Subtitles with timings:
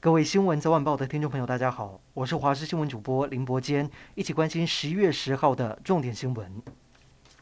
[0.00, 6.62] 各位新闻早晚报的听众朋友，大家好，我是华视新闻主播林伯坚，一起关心十一月十号的重点新闻。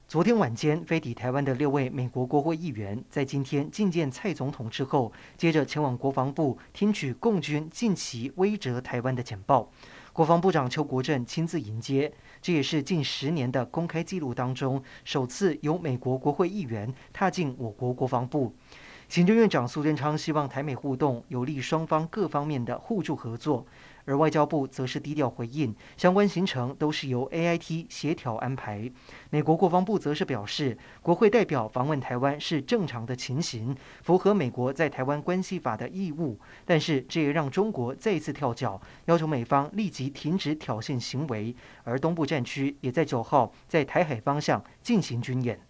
[0.08, 9.70] 昨天晚间飞抵台湾的六位美国国会议员，在今天觐见蔡总统之后，接着前往国防部听取共军近期威慑台湾的简报。
[10.14, 12.10] 国防部长邱国正亲自迎接，
[12.40, 18.54] 这也是近十年的公开记录当中首次由美国国会议员踏进我国国防部。
[19.08, 23.64] 行政院长苏贞昌希望台美互动有利双方各方面的互助合作，
[24.04, 28.90] 而外交部则是低调回应，相关行程都是由 AIT 协调安排。
[29.30, 41.54] 美国国防部则是表示，国会代表访问台湾是正常的情形，符合美国在台湾关系法的义务，但是这也让中国再次跳脚，要求美方立即停止挑衅行为。
[41.84, 45.65] 而东部战区也在九号在台海方向进行军演。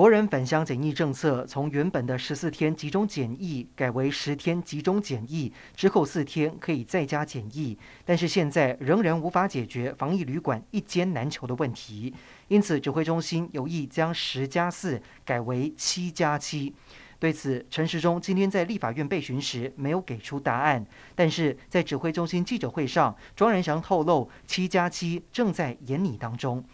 [0.00, 12.14] 国人返乡检疫政策从原本的十四天集中检疫改为十天集中检疫，之后四天可以在家检疫，但是现在仍然无法解决防疫旅馆一间难求的问题，
[12.48, 16.74] 因此指挥中心有意将十加四改为七加七。
[17.18, 20.82] 对此，陈时中今天在立法院备询时没有给出答案，
[21.14, 26.64] 但是在指挥中心记者会上，庄人祥透露七加七正在研拟当中。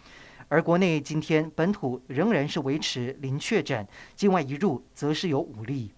[0.49, 5.91] 而国内今天本土仍然是维持零确诊，境外一入则是有五例。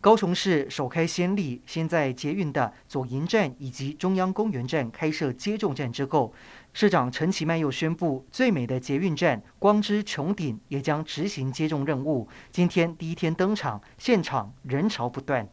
[0.00, 6.32] 高雄市首开先例，先在捷运的左营站以及中央公园站开设接种站之后，
[6.74, 12.28] 市长陈其迈又宣布，最美的捷运站光之穹顶也将执行接种任务。
[12.50, 15.48] 今天第一天登场，现场人潮不断。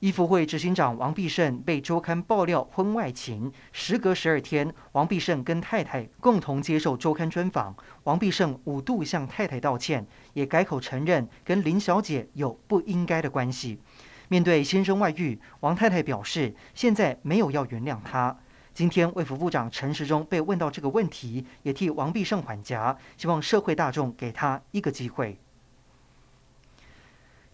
[0.00, 7.74] 义福会执行长王必胜被周刊爆料婚外情，时隔十二天，王必胜跟太太共同接受周刊专访。
[8.04, 13.80] 王必胜五度向太太道歉，也改口承认跟林小姐有不应该的关系。
[14.28, 18.38] 面对先生外遇，王太太表示现在没有要原谅他。
[18.72, 25.40] 今天卫福部长陈时中被问到这个问题，也替王必胜缓颊，希望社会大众给他一个机会。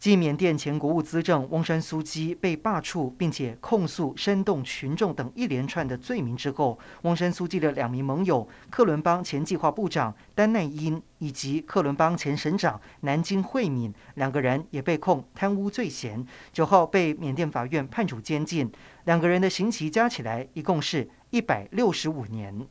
[0.04, 18.70] 继缅甸前国务资政翁山苏姬被罢黜，并且控诉煽动群众等一连串的罪名之后，翁山苏姬的两名盟友克伦邦前计划部长丹奈因以及克伦邦前省长南京惠敏两个人也被控贪污罪嫌，九号被缅甸法院判处监禁，
[19.04, 22.68] 两个人的刑期加起来一共是一百六十五年。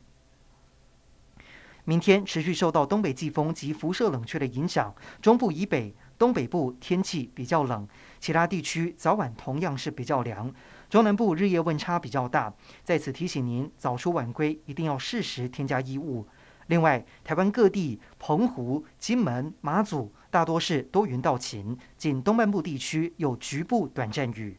[1.86, 5.92] 明天持续受到东北季风及辐射冷却的影响，中部以北。
[6.18, 7.86] 东北部天气比较冷，
[8.20, 10.52] 其他地区早晚同样是比较凉。
[10.88, 16.26] 中南部日夜温差比较大，在此提醒您早出晚归一定要适时添加衣物。
[16.68, 24.56] 另外，台湾各地澎湖、金门、马祖大多是多云到晴，仅东半部地区有局部短暂雨。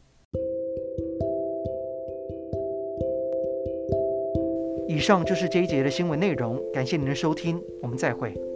[4.88, 8.55] 以上就是这一节的新闻内容，感谢您的收听，我们再会。